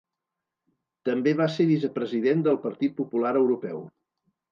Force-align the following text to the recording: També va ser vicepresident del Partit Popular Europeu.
També 1.09 1.33
va 1.41 1.45
ser 1.55 1.67
vicepresident 1.71 2.41
del 2.47 2.57
Partit 2.65 2.97
Popular 3.03 3.35
Europeu. 3.43 3.85